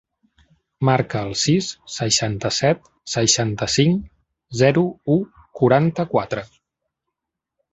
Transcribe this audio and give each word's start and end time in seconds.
Marca 0.87 1.19
el 1.27 1.33
sis, 1.41 1.67
seixanta-set, 1.95 2.89
seixanta-cinc, 3.17 4.09
zero, 4.63 4.87
u, 5.17 5.19
quaranta-quatre. 5.61 6.49